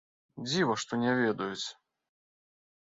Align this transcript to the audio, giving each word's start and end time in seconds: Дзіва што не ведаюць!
Дзіва 0.47 0.79
што 0.83 0.99
не 1.03 1.11
ведаюць! 1.21 1.67